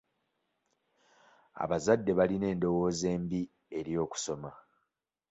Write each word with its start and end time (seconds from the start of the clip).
Abazadde 1.63 2.11
balina 2.19 2.45
endowooza 2.53 3.05
embi 3.15 3.41
eri 3.79 3.93
okusoma. 4.03 4.51